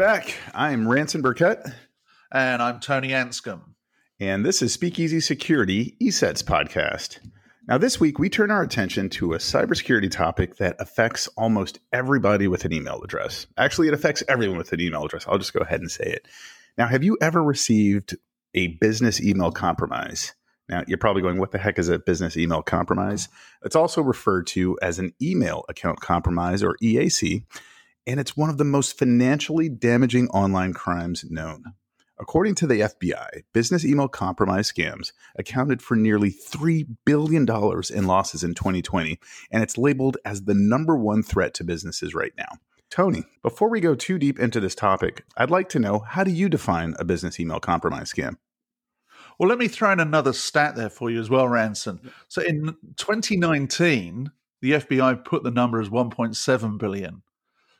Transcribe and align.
back. 0.00 0.34
I'm 0.54 0.88
Ranson 0.88 1.20
Burkett. 1.20 1.62
And 2.32 2.62
I'm 2.62 2.80
Tony 2.80 3.08
Anscombe. 3.08 3.74
And 4.18 4.46
this 4.46 4.62
is 4.62 4.72
Speakeasy 4.72 5.20
Security 5.20 5.94
ESET's 6.00 6.42
podcast. 6.42 7.18
Now, 7.68 7.76
this 7.76 8.00
week 8.00 8.18
we 8.18 8.30
turn 8.30 8.50
our 8.50 8.62
attention 8.62 9.10
to 9.10 9.34
a 9.34 9.36
cybersecurity 9.36 10.10
topic 10.10 10.56
that 10.56 10.76
affects 10.78 11.28
almost 11.36 11.80
everybody 11.92 12.48
with 12.48 12.64
an 12.64 12.72
email 12.72 13.02
address. 13.02 13.46
Actually, 13.58 13.88
it 13.88 13.94
affects 13.94 14.22
everyone 14.26 14.56
with 14.56 14.72
an 14.72 14.80
email 14.80 15.04
address. 15.04 15.26
I'll 15.28 15.36
just 15.36 15.52
go 15.52 15.60
ahead 15.60 15.80
and 15.80 15.90
say 15.90 16.04
it. 16.04 16.26
Now, 16.78 16.86
have 16.86 17.04
you 17.04 17.18
ever 17.20 17.44
received 17.44 18.16
a 18.54 18.68
business 18.78 19.20
email 19.20 19.50
compromise? 19.52 20.32
Now, 20.70 20.82
you're 20.86 20.96
probably 20.96 21.20
going, 21.20 21.36
what 21.36 21.50
the 21.50 21.58
heck 21.58 21.78
is 21.78 21.90
a 21.90 21.98
business 21.98 22.38
email 22.38 22.62
compromise? 22.62 23.28
It's 23.66 23.76
also 23.76 24.00
referred 24.00 24.46
to 24.46 24.78
as 24.80 24.98
an 24.98 25.12
email 25.20 25.66
account 25.68 26.00
compromise 26.00 26.62
or 26.62 26.78
EAC 26.82 27.44
and 28.10 28.18
it's 28.18 28.36
one 28.36 28.50
of 28.50 28.58
the 28.58 28.64
most 28.64 28.98
financially 28.98 29.68
damaging 29.68 30.28
online 30.30 30.72
crimes 30.72 31.24
known. 31.30 31.62
According 32.18 32.56
to 32.56 32.66
the 32.66 32.80
FBI, 32.80 33.44
business 33.54 33.84
email 33.84 34.08
compromise 34.08 34.70
scams 34.70 35.12
accounted 35.36 35.80
for 35.80 35.96
nearly 35.96 36.30
$3 36.30 36.86
billion 37.06 37.46
in 37.48 38.06
losses 38.06 38.42
in 38.42 38.54
2020, 38.54 39.18
and 39.50 39.62
it's 39.62 39.78
labeled 39.78 40.18
as 40.24 40.42
the 40.42 40.54
number 40.54 40.96
one 40.96 41.22
threat 41.22 41.54
to 41.54 41.64
businesses 41.64 42.14
right 42.14 42.32
now. 42.36 42.58
Tony, 42.90 43.22
before 43.42 43.70
we 43.70 43.80
go 43.80 43.94
too 43.94 44.18
deep 44.18 44.40
into 44.40 44.58
this 44.58 44.74
topic, 44.74 45.24
I'd 45.36 45.50
like 45.50 45.68
to 45.70 45.78
know 45.78 46.00
how 46.00 46.24
do 46.24 46.32
you 46.32 46.48
define 46.48 46.94
a 46.98 47.04
business 47.04 47.38
email 47.38 47.60
compromise 47.60 48.12
scam? 48.12 48.36
Well, 49.38 49.48
let 49.48 49.58
me 49.58 49.68
throw 49.68 49.92
in 49.92 50.00
another 50.00 50.32
stat 50.32 50.74
there 50.74 50.90
for 50.90 51.10
you 51.10 51.20
as 51.20 51.30
well, 51.30 51.48
Ranson. 51.48 52.10
So 52.28 52.42
in 52.42 52.76
2019, 52.96 54.32
the 54.60 54.72
FBI 54.72 55.24
put 55.24 55.44
the 55.44 55.50
number 55.50 55.80
as 55.80 55.88
1.7 55.88 56.78
billion. 56.78 57.22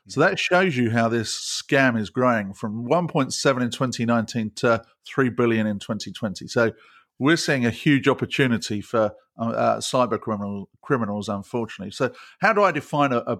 So 0.07 0.19
that 0.19 0.39
shows 0.39 0.75
you 0.75 0.89
how 0.91 1.09
this 1.09 1.31
scam 1.31 1.97
is 1.99 2.09
growing 2.09 2.53
from 2.53 2.85
1.7 2.87 3.61
in 3.61 3.69
2019 3.69 4.51
to 4.57 4.83
3 5.05 5.29
billion 5.29 5.67
in 5.67 5.79
2020. 5.79 6.47
So 6.47 6.71
we're 7.19 7.37
seeing 7.37 7.65
a 7.65 7.71
huge 7.71 8.07
opportunity 8.07 8.81
for 8.81 9.11
uh, 9.39 9.49
uh, 9.49 9.77
cyber 9.77 10.19
criminal, 10.19 10.69
criminals, 10.81 11.29
unfortunately. 11.29 11.91
So 11.91 12.11
how 12.39 12.51
do 12.51 12.63
I 12.63 12.71
define 12.71 13.13
a, 13.13 13.19
a 13.19 13.37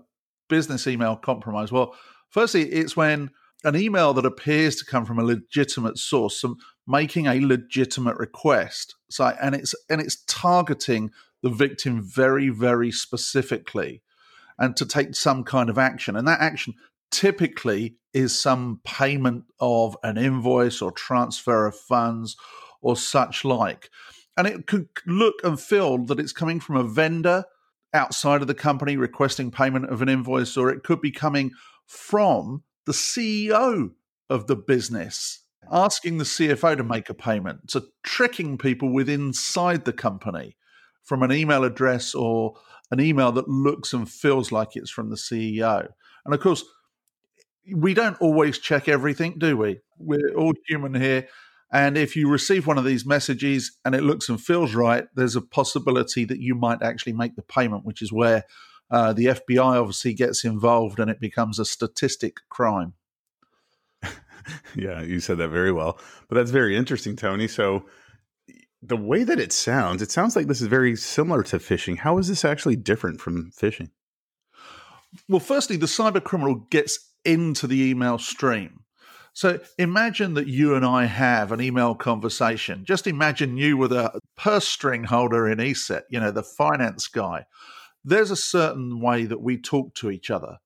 business 0.50 0.86
email 0.86 1.16
compromise? 1.16 1.72
Well, 1.72 1.96
firstly, 2.30 2.70
it's 2.70 2.96
when 2.96 3.32
an 3.64 3.76
email 3.76 4.14
that 4.14 4.26
appears 4.26 4.76
to 4.78 4.86
come 4.86 5.06
from 5.06 5.18
a 5.18 5.24
legitimate 5.24 5.98
source, 5.98 6.40
some 6.40 6.58
making 6.88 7.26
a 7.26 7.40
legitimate 7.40 8.18
request. 8.18 8.96
So 9.10 9.26
and 9.42 9.56
it's 9.56 9.74
and 9.90 10.00
it's 10.00 10.24
targeting 10.28 11.12
the 11.42 11.50
victim 11.50 12.04
very, 12.04 12.50
very 12.50 12.92
specifically 12.92 14.04
and 14.58 14.76
to 14.78 14.86
take 14.86 15.16
some 15.16 15.44
kind 15.44 15.70
of 15.70 15.78
action. 15.78 16.16
And 16.16 16.28
that 16.28 16.42
action 16.42 16.74
typically 17.12 17.98
is 18.14 18.38
some 18.38 18.80
payment 18.84 19.46
of 19.60 19.98
an 20.04 20.18
invoice 20.18 20.82
or 20.82 20.92
transfer 20.92 21.66
of 21.66 21.76
funds 21.76 22.36
or 22.82 22.96
such 22.96 23.46
like. 23.46 23.90
And 24.38 24.48
it 24.48 24.68
could 24.68 24.88
look 25.06 25.36
and 25.44 25.60
feel 25.60 26.06
that 26.06 26.20
it's 26.20 26.32
coming 26.32 26.60
from 26.60 26.78
a 26.78 26.84
vendor 26.84 27.46
outside 27.94 28.42
of 28.42 28.48
the 28.48 28.54
company 28.54 28.96
requesting 28.96 29.52
payment 29.52 29.90
of 29.90 30.02
an 30.02 30.10
invoice, 30.10 30.56
or 30.56 30.70
it 30.70 30.84
could 30.84 31.02
be 31.02 31.12
coming 31.12 31.52
from 31.86 32.64
the 32.86 32.94
CEO 32.94 33.92
of 34.30 34.48
the 34.48 34.56
business 34.56 35.42
asking 35.70 36.18
the 36.18 36.24
CFO 36.24 36.78
to 36.78 36.84
make 36.84 37.10
a 37.10 37.14
payment. 37.14 37.72
So 37.72 37.84
tricking 38.04 38.58
people 38.58 38.92
with 38.92 39.10
inside 39.10 39.86
the 39.86 39.94
company 39.94 40.56
from 41.04 41.24
an 41.24 41.32
email 41.32 41.64
address 41.64 42.16
or 42.16 42.56
an 42.92 43.00
email 43.00 43.32
that 43.32 43.48
looks 43.48 43.94
and 43.94 44.10
feels 44.10 44.52
like 44.52 44.76
it's 44.76 44.92
from 44.92 45.10
the 45.10 45.16
CEO. 45.16 45.88
And 46.26 46.34
of 46.34 46.40
course, 46.40 46.64
we 47.74 47.94
don't 47.94 48.20
always 48.22 48.60
check 48.60 48.88
everything, 48.88 49.36
do 49.38 49.58
we? 49.58 49.80
We're 49.98 50.36
all 50.36 50.54
human 50.68 50.94
here. 50.94 51.28
And 51.72 51.98
if 51.98 52.18
you 52.18 52.30
receive 52.30 52.68
one 52.68 52.78
of 52.78 52.84
these 52.84 53.06
messages 53.06 53.78
and 53.86 53.96
it 53.96 54.04
looks 54.04 54.28
and 54.28 54.42
feels 54.42 54.76
right, 54.76 55.06
there's 55.16 55.38
a 55.38 55.42
possibility 55.42 56.26
that 56.26 56.40
you 56.40 56.54
might 56.54 56.82
actually 56.82 57.14
make 57.14 57.36
the 57.36 57.44
payment, 57.44 57.86
which 57.86 58.02
is 58.02 58.12
where 58.12 58.44
uh, 58.90 59.14
the 59.14 59.28
FBI 59.28 59.80
obviously 59.80 60.14
gets 60.14 60.44
involved 60.44 61.00
and 61.00 61.10
it 61.10 61.22
becomes 61.22 61.60
a 61.60 61.66
statistic 61.66 62.38
crime. 62.50 62.94
yeah, 64.76 65.02
you 65.02 65.22
said 65.22 65.38
that 65.38 65.48
very 65.48 65.72
well. 65.72 65.98
But 66.28 66.36
that's 66.36 66.52
very 66.52 66.76
interesting, 66.76 67.16
Tony. 67.16 67.48
So 67.48 67.86
the 68.82 68.98
way 68.98 69.24
that 69.24 69.40
it 69.40 69.54
sounds, 69.54 70.02
it 70.02 70.12
sounds 70.12 70.36
like 70.36 70.48
this 70.48 70.62
is 70.62 70.68
very 70.68 70.96
similar 70.96 71.44
to 71.44 71.58
phishing. 71.58 71.98
How 72.00 72.18
is 72.18 72.28
this 72.28 72.44
actually 72.44 72.76
different 72.76 73.22
from 73.22 73.52
phishing? 73.52 73.92
Well, 75.28 75.40
firstly, 75.40 75.78
the 75.78 75.86
cyber 75.86 76.24
criminal 76.24 76.56
gets 76.56 77.12
into 77.24 77.68
the 77.68 77.82
email 77.82 78.18
stream. 78.18 78.80
So 79.34 79.60
imagine 79.78 80.34
that 80.34 80.48
you 80.48 80.76
and 80.76 80.86
I 80.86 81.06
have 81.06 81.52
an 81.52 81.62
email 81.62 81.96
conversation. 81.96 82.84
Just 82.84 83.08
imagine 83.08 83.56
you 83.56 83.78
with 83.78 83.94
a 83.94 84.20
purse 84.36 84.68
string 84.68 85.06
holder 85.06 85.48
in 85.48 85.60
ESET, 85.60 86.04
you 86.10 86.20
know, 86.20 86.32
the 86.32 86.44
finance 86.44 87.08
guy. 87.08 87.46
There's 88.04 88.32
a 88.32 88.36
certain 88.36 89.00
way 89.00 89.26
that 89.26 89.42
we 89.42 89.58
talk 89.58 89.94
to 89.96 90.10
each 90.10 90.32
other. 90.32 90.58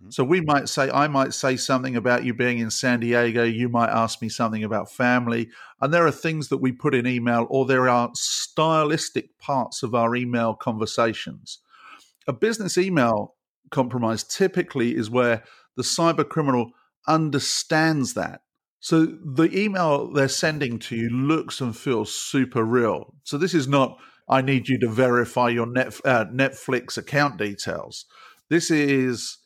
Mm-hmm. 0.00 0.10
So 0.10 0.24
we 0.24 0.40
might 0.40 0.68
say, 0.68 0.90
I 0.90 1.08
might 1.08 1.34
say 1.34 1.56
something 1.56 1.96
about 1.96 2.24
you 2.24 2.34
being 2.34 2.58
in 2.58 2.70
San 2.70 3.00
Diego. 3.00 3.44
You 3.44 3.68
might 3.68 3.90
ask 3.90 4.20
me 4.20 4.28
something 4.28 4.64
about 4.64 4.92
family. 4.92 5.48
And 5.80 5.92
there 5.92 6.06
are 6.06 6.12
things 6.12 6.48
that 6.48 6.58
we 6.58 6.72
put 6.72 6.94
in 6.94 7.06
email, 7.06 7.46
or 7.50 7.66
there 7.66 7.88
are 7.88 8.10
stylistic 8.14 9.38
parts 9.38 9.82
of 9.82 9.94
our 9.94 10.14
email 10.14 10.54
conversations. 10.54 11.60
A 12.26 12.32
business 12.32 12.76
email 12.76 13.34
compromise 13.70 14.24
typically 14.24 14.96
is 14.96 15.10
where 15.10 15.44
the 15.76 15.82
cyber 15.82 16.28
criminal 16.28 16.72
understands 17.06 18.14
that. 18.14 18.40
So 18.80 19.06
the 19.06 19.50
email 19.52 20.12
they're 20.12 20.28
sending 20.28 20.78
to 20.80 20.96
you 20.96 21.08
looks 21.08 21.60
and 21.60 21.76
feels 21.76 22.14
super 22.14 22.62
real. 22.62 23.14
So 23.24 23.38
this 23.38 23.54
is 23.54 23.66
not, 23.66 23.98
I 24.28 24.42
need 24.42 24.68
you 24.68 24.78
to 24.80 24.88
verify 24.88 25.48
your 25.48 25.66
uh, 25.66 26.26
Netflix 26.32 26.96
account 26.96 27.38
details. 27.38 28.06
This 28.48 28.70
is, 28.70 29.38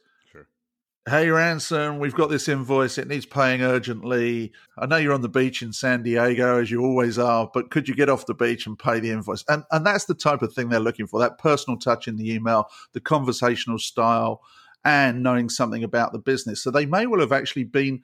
Hey, 1.08 1.30
Ranson, 1.30 1.98
we've 1.98 2.14
got 2.14 2.28
this 2.28 2.46
invoice. 2.46 2.98
It 2.98 3.08
needs 3.08 3.24
paying 3.24 3.62
urgently. 3.62 4.52
I 4.76 4.84
know 4.84 4.98
you're 4.98 5.14
on 5.14 5.22
the 5.22 5.30
beach 5.30 5.62
in 5.62 5.72
San 5.72 6.02
Diego, 6.02 6.60
as 6.60 6.70
you 6.70 6.84
always 6.84 7.18
are, 7.18 7.50
but 7.54 7.70
could 7.70 7.88
you 7.88 7.94
get 7.94 8.10
off 8.10 8.26
the 8.26 8.34
beach 8.34 8.66
and 8.66 8.78
pay 8.78 9.00
the 9.00 9.10
invoice? 9.10 9.42
And, 9.48 9.64
and 9.70 9.84
that's 9.86 10.04
the 10.04 10.14
type 10.14 10.42
of 10.42 10.52
thing 10.52 10.68
they're 10.68 10.78
looking 10.78 11.06
for 11.06 11.18
that 11.20 11.38
personal 11.38 11.78
touch 11.78 12.06
in 12.06 12.16
the 12.16 12.30
email, 12.30 12.66
the 12.92 13.00
conversational 13.00 13.78
style, 13.78 14.42
and 14.84 15.22
knowing 15.22 15.48
something 15.48 15.82
about 15.82 16.12
the 16.12 16.18
business. 16.18 16.62
So 16.62 16.70
they 16.70 16.84
may 16.84 17.06
well 17.06 17.20
have 17.20 17.32
actually 17.32 17.64
been 17.64 18.02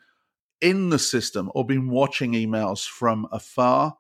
in 0.62 0.88
the 0.88 0.98
system 0.98 1.50
or 1.54 1.66
been 1.66 1.90
watching 1.90 2.32
emails 2.32 2.88
from 2.88 3.28
afar 3.30 3.98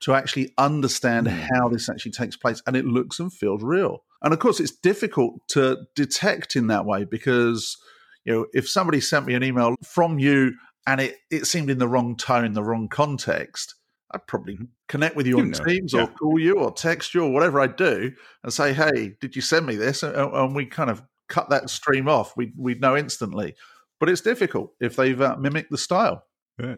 to 0.00 0.14
actually 0.14 0.54
understand 0.56 1.28
hmm. 1.28 1.36
how 1.52 1.68
this 1.68 1.88
actually 1.88 2.12
takes 2.12 2.36
place. 2.36 2.62
And 2.64 2.76
it 2.76 2.84
looks 2.84 3.18
and 3.18 3.32
feels 3.32 3.64
real. 3.64 4.04
And 4.22 4.32
of 4.32 4.38
course, 4.38 4.60
it's 4.60 4.70
difficult 4.70 5.34
to 5.48 5.78
detect 5.96 6.54
in 6.54 6.68
that 6.68 6.86
way 6.86 7.04
because 7.04 7.76
you 8.24 8.32
know, 8.32 8.46
if 8.52 8.68
somebody 8.68 9.00
sent 9.00 9.26
me 9.26 9.34
an 9.34 9.42
email 9.42 9.74
from 9.84 10.18
you 10.18 10.52
and 10.86 11.00
it, 11.00 11.16
it 11.30 11.46
seemed 11.46 11.70
in 11.70 11.78
the 11.78 11.88
wrong 11.88 12.16
tone, 12.16 12.52
the 12.52 12.62
wrong 12.62 12.88
context, 12.88 13.74
I'd 14.12 14.26
probably 14.26 14.54
mm-hmm. 14.54 14.64
connect 14.88 15.16
with 15.16 15.26
you, 15.26 15.36
you 15.36 15.42
on 15.42 15.50
know. 15.50 15.64
Teams 15.64 15.92
yeah. 15.92 16.02
or 16.02 16.06
call 16.08 16.38
you 16.38 16.58
or 16.58 16.72
text 16.72 17.14
you 17.14 17.24
or 17.24 17.30
whatever 17.30 17.60
I 17.60 17.68
do 17.68 18.12
and 18.42 18.52
say, 18.52 18.72
hey, 18.72 19.14
did 19.20 19.36
you 19.36 19.42
send 19.42 19.66
me 19.66 19.76
this? 19.76 20.02
And, 20.02 20.14
and 20.16 20.54
we 20.54 20.66
kind 20.66 20.90
of 20.90 21.02
cut 21.28 21.50
that 21.50 21.70
stream 21.70 22.08
off. 22.08 22.36
We, 22.36 22.52
we'd 22.56 22.80
know 22.80 22.96
instantly. 22.96 23.54
But 23.98 24.08
it's 24.08 24.22
difficult 24.22 24.72
if 24.80 24.96
they've 24.96 25.20
uh, 25.20 25.36
mimicked 25.38 25.70
the 25.70 25.78
style. 25.78 26.24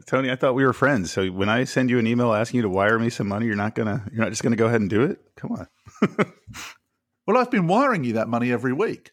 Tony, 0.07 0.31
I 0.31 0.37
thought 0.37 0.55
we 0.55 0.65
were 0.65 0.73
friends. 0.73 1.11
So 1.11 1.27
when 1.27 1.49
I 1.49 1.65
send 1.65 1.91
you 1.91 1.99
an 1.99 2.07
email 2.07 2.33
asking 2.33 2.59
you 2.59 2.62
to 2.62 2.69
wire 2.69 2.99
me 2.99 3.11
some 3.11 3.27
money, 3.29 3.47
you're 3.47 3.56
not 3.56 3.75
gonna, 3.75 4.05
you're 4.12 4.23
not 4.23 4.31
just 4.31 4.43
gonna 4.43 4.56
go 4.56 4.67
ahead 4.67 4.81
and 4.81 4.91
do 4.91 5.03
it. 5.03 5.19
Come 5.37 5.53
on. 5.53 5.67
Well, 7.32 7.40
I've 7.40 7.50
been 7.50 7.67
wiring 7.67 8.05
you 8.05 8.12
that 8.12 8.29
money 8.29 8.52
every 8.52 8.75
week. 8.75 9.11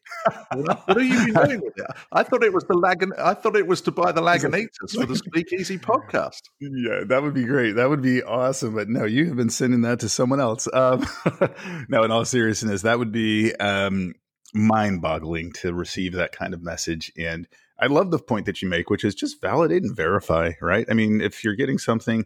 what 0.54 0.84
have 0.90 1.02
you 1.02 1.34
been 1.34 1.34
doing 1.46 1.62
with 1.62 1.78
it? 1.78 1.86
I 2.12 2.24
thought 2.24 2.44
it 2.44 2.52
was 2.52 2.66
the 2.66 2.78
Lagan. 2.78 3.14
I 3.18 3.34
thought 3.34 3.56
it 3.56 3.66
was 3.66 3.80
to 3.84 3.92
buy 3.92 4.12
the 4.12 4.20
Lagunitas 4.20 4.94
for 4.94 5.06
the 5.06 5.16
Speakeasy 5.16 5.78
podcast. 5.78 6.42
Yeah, 6.60 7.06
that 7.08 7.24
would 7.24 7.34
be 7.34 7.46
great. 7.46 7.78
That 7.78 7.88
would 7.88 8.02
be 8.02 8.22
awesome. 8.22 8.76
But 8.76 8.90
no, 8.90 9.06
you 9.06 9.28
have 9.28 9.38
been 9.38 9.50
sending 9.50 9.84
that 9.84 10.02
to 10.02 10.10
someone 10.10 10.42
else. 10.42 10.68
Um, 10.74 11.08
no, 11.88 12.04
in 12.04 12.12
all 12.12 12.26
seriousness, 12.26 12.82
that 12.82 13.00
would 13.00 13.14
be 13.14 13.56
um, 13.56 14.16
mind-boggling 14.54 15.54
to 15.62 15.74
receive 15.74 16.12
that 16.16 16.34
kind 16.34 16.54
of 16.54 16.62
message. 16.62 17.14
And 17.18 17.48
I 17.80 17.86
love 17.86 18.12
the 18.12 18.20
point 18.20 18.48
that 18.48 18.62
you 18.62 18.68
make, 18.68 18.90
which 18.90 19.06
is 19.06 19.16
just 19.16 19.40
validate 19.40 19.84
and 19.84 19.96
verify. 19.96 20.52
Right? 20.62 20.86
I 20.92 20.94
mean, 20.94 21.22
if 21.22 21.46
you're 21.46 21.56
getting 21.56 21.78
something 21.78 22.26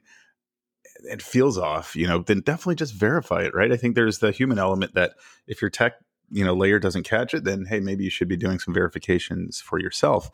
it 1.04 1.22
feels 1.22 1.58
off, 1.58 1.96
you 1.96 2.08
know, 2.08 2.20
then 2.20 2.42
definitely 2.42 2.76
just 2.76 2.94
verify 2.94 3.42
it, 3.44 3.54
right? 3.54 3.72
I 3.72 3.78
think 3.78 3.96
there's 3.96 4.20
the 4.20 4.32
human 4.32 4.60
element 4.60 4.94
that 4.96 5.14
if 5.48 5.62
your 5.62 5.70
tech, 5.70 5.94
you 6.32 6.44
know, 6.44 6.54
layer 6.54 6.80
doesn't 6.80 7.04
catch 7.04 7.34
it, 7.34 7.44
then 7.44 7.66
hey, 7.66 7.80
maybe 7.80 8.04
you 8.04 8.10
should 8.10 8.28
be 8.28 8.38
doing 8.38 8.60
some 8.60 8.74
verifications 8.74 9.62
for 9.62 9.80
yourself. 9.80 10.30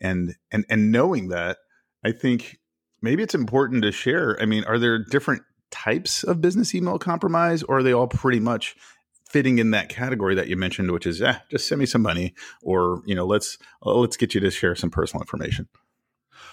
And 0.00 0.34
and 0.50 0.64
and 0.68 0.92
knowing 0.92 1.28
that, 1.28 1.58
I 2.04 2.12
think 2.12 2.58
maybe 3.02 3.22
it's 3.22 3.34
important 3.34 3.82
to 3.82 3.92
share. 3.92 4.40
I 4.40 4.46
mean, 4.46 4.64
are 4.64 4.78
there 4.78 4.98
different 4.98 5.42
types 5.70 6.22
of 6.22 6.40
business 6.40 6.74
email 6.74 6.98
compromise 6.98 7.62
or 7.62 7.78
are 7.78 7.82
they 7.82 7.92
all 7.92 8.06
pretty 8.06 8.40
much 8.40 8.76
fitting 9.28 9.58
in 9.58 9.72
that 9.72 9.88
category 9.88 10.34
that 10.36 10.46
you 10.46 10.56
mentioned 10.56 10.92
which 10.92 11.04
is 11.04 11.18
yeah 11.18 11.40
just 11.50 11.66
send 11.66 11.80
me 11.80 11.86
some 11.86 12.00
money 12.00 12.32
or 12.62 13.02
you 13.04 13.14
know 13.14 13.26
let's 13.26 13.58
let's 13.82 14.16
get 14.16 14.32
you 14.32 14.40
to 14.40 14.50
share 14.50 14.76
some 14.76 14.90
personal 14.90 15.20
information 15.20 15.66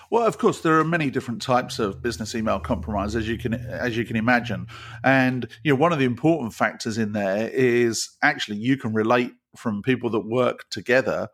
Well, 0.10 0.26
of 0.26 0.38
course, 0.38 0.62
there 0.62 0.80
are 0.80 0.84
many 0.84 1.10
different 1.10 1.42
types 1.42 1.80
of 1.80 2.02
business 2.02 2.36
email 2.36 2.60
compromise, 2.60 3.16
as 3.16 3.28
you 3.28 3.38
can 3.38 3.54
as 3.54 3.98
you 3.98 4.06
can 4.06 4.16
imagine, 4.16 4.68
and 5.04 5.48
you 5.64 5.74
know 5.74 5.80
one 5.80 5.94
of 5.94 6.00
the 6.00 6.06
important 6.06 6.54
factors 6.54 6.98
in 6.98 7.14
there 7.14 7.50
is 7.50 8.12
actually 8.22 8.58
you 8.58 8.78
can 8.78 8.94
relate 8.94 9.34
from 9.56 9.82
people 9.82 10.10
that 10.12 10.28
work 10.28 10.70
together, 10.70 11.30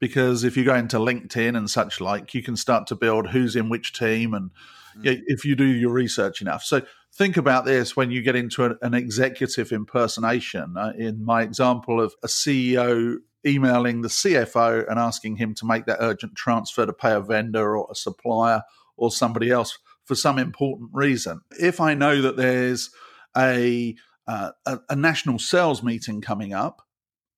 because 0.00 0.44
if 0.44 0.56
you 0.56 0.64
go 0.64 0.74
into 0.74 0.98
LinkedIn 0.98 1.56
and 1.56 1.70
such 1.70 2.00
like, 2.00 2.34
you 2.34 2.42
can 2.42 2.56
start 2.56 2.86
to 2.88 2.94
build 2.94 3.28
who's 3.28 3.56
in 3.56 3.68
which 3.68 3.92
team, 3.92 4.34
and 4.34 4.50
mm. 4.98 5.04
you 5.04 5.10
know, 5.12 5.20
if 5.26 5.44
you 5.44 5.54
do 5.54 5.64
your 5.64 5.92
research 5.92 6.40
enough. 6.40 6.62
So 6.62 6.82
think 7.14 7.36
about 7.36 7.64
this 7.64 7.96
when 7.96 8.10
you 8.10 8.22
get 8.22 8.36
into 8.36 8.64
an, 8.64 8.78
an 8.82 8.94
executive 8.94 9.72
impersonation. 9.72 10.76
Uh, 10.76 10.92
in 10.98 11.24
my 11.24 11.42
example 11.42 12.00
of 12.00 12.14
a 12.22 12.26
CEO 12.26 13.18
emailing 13.46 14.00
the 14.00 14.08
CFO 14.08 14.88
and 14.88 14.98
asking 14.98 15.36
him 15.36 15.54
to 15.54 15.66
make 15.66 15.86
that 15.86 15.98
urgent 16.00 16.34
transfer 16.34 16.86
to 16.86 16.92
pay 16.92 17.12
a 17.12 17.20
vendor 17.20 17.76
or 17.76 17.88
a 17.90 17.94
supplier 17.94 18.62
or 18.96 19.10
somebody 19.10 19.50
else 19.50 19.78
for 20.04 20.14
some 20.14 20.38
important 20.38 20.90
reason. 20.92 21.40
If 21.58 21.80
I 21.80 21.94
know 21.94 22.22
that 22.22 22.36
there's 22.36 22.90
a, 23.36 23.94
uh, 24.26 24.50
a, 24.66 24.78
a 24.90 24.96
national 24.96 25.38
sales 25.38 25.82
meeting 25.82 26.20
coming 26.20 26.52
up, 26.52 26.82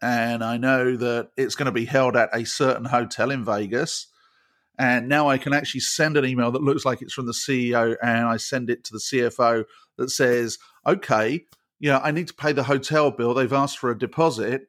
and 0.03 0.45
I 0.45 0.59
know 0.59 0.97
that 0.97 1.31
it's 1.37 1.55
going 1.55 1.67
to 1.67 1.73
be 1.73 1.87
held 1.87 2.17
at 2.17 2.29
a 2.33 2.45
certain 2.45 2.85
hotel 2.85 3.31
in 3.31 3.45
Vegas, 3.45 4.09
and 4.79 5.09
now 5.09 5.29
I 5.29 5.39
can 5.39 5.55
actually 5.55 5.81
send 5.81 6.17
an 6.19 6.27
email 6.27 6.51
that 6.53 6.63
looks 6.63 6.85
like 6.85 7.01
it's 7.01 7.15
from 7.15 7.27
the 7.27 7.33
CEO, 7.33 7.97
and 8.03 8.27
I 8.27 8.37
send 8.37 8.69
it 8.69 8.85
to 8.85 8.93
the 8.93 8.99
CFO 8.99 9.65
that 9.97 10.11
says, 10.11 10.59
"Okay, 10.87 11.47
you 11.79 11.91
know, 11.91 11.99
I 12.03 12.11
need 12.11 12.29
to 12.29 12.35
pay 12.35 12.53
the 12.53 12.63
hotel 12.63 13.11
bill. 13.11 13.35
They've 13.35 13.53
asked 13.53 13.79
for 13.79 13.91
a 13.91 13.99
deposit 13.99 14.69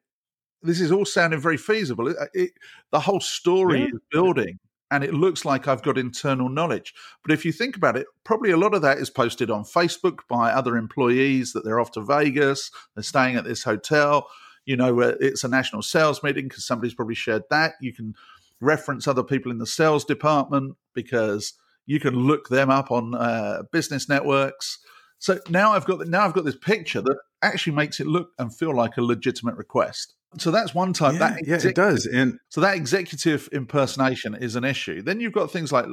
this 0.62 0.80
is 0.80 0.92
all 0.92 1.04
sounding 1.04 1.40
very 1.40 1.56
feasible. 1.56 2.08
It, 2.08 2.16
it, 2.34 2.50
the 2.90 3.00
whole 3.00 3.20
story 3.20 3.80
yeah. 3.80 3.86
is 3.86 4.00
building 4.10 4.58
and 4.90 5.04
it 5.04 5.14
looks 5.14 5.44
like 5.44 5.68
I've 5.68 5.82
got 5.82 5.98
internal 5.98 6.48
knowledge. 6.48 6.94
But 7.22 7.32
if 7.32 7.44
you 7.44 7.52
think 7.52 7.76
about 7.76 7.96
it, 7.96 8.06
probably 8.24 8.50
a 8.50 8.56
lot 8.56 8.74
of 8.74 8.82
that 8.82 8.98
is 8.98 9.10
posted 9.10 9.50
on 9.50 9.64
Facebook 9.64 10.20
by 10.28 10.50
other 10.50 10.76
employees 10.76 11.52
that 11.52 11.64
they're 11.64 11.80
off 11.80 11.92
to 11.92 12.00
Vegas, 12.00 12.70
they're 12.94 13.02
staying 13.02 13.36
at 13.36 13.44
this 13.44 13.62
hotel. 13.62 14.28
You 14.64 14.76
know, 14.76 14.98
it's 15.00 15.44
a 15.44 15.48
national 15.48 15.82
sales 15.82 16.22
meeting 16.22 16.48
because 16.48 16.66
somebody's 16.66 16.94
probably 16.94 17.14
shared 17.14 17.42
that. 17.50 17.74
You 17.80 17.92
can 17.92 18.14
reference 18.60 19.06
other 19.06 19.22
people 19.22 19.52
in 19.52 19.58
the 19.58 19.66
sales 19.66 20.04
department 20.04 20.76
because 20.94 21.54
you 21.86 22.00
can 22.00 22.14
look 22.14 22.48
them 22.48 22.70
up 22.70 22.90
on 22.90 23.14
uh, 23.14 23.62
business 23.72 24.08
networks. 24.08 24.78
So 25.18 25.38
now 25.48 25.72
I've 25.72 25.86
got 25.86 26.06
now 26.06 26.24
I've 26.24 26.34
got 26.34 26.44
this 26.44 26.56
picture 26.56 27.00
that 27.00 27.18
actually 27.42 27.74
makes 27.74 27.98
it 27.98 28.06
look 28.06 28.30
and 28.38 28.54
feel 28.54 28.74
like 28.74 28.96
a 28.96 29.02
legitimate 29.02 29.56
request. 29.56 30.14
So 30.36 30.50
that's 30.50 30.74
one 30.74 30.92
type. 30.92 31.14
Yeah, 31.14 31.18
that 31.18 31.46
yeah, 31.46 31.68
it 31.68 31.74
does. 31.74 32.04
And 32.06 32.38
so 32.50 32.60
that 32.60 32.76
executive 32.76 33.48
impersonation 33.50 34.34
is 34.34 34.56
an 34.56 34.64
issue. 34.64 35.00
Then 35.00 35.20
you've 35.20 35.32
got 35.32 35.50
things 35.50 35.72
like 35.72 35.86